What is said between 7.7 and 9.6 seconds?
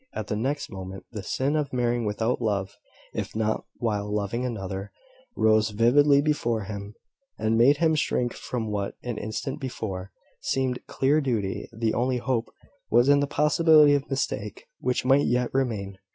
him shrink from what, an instant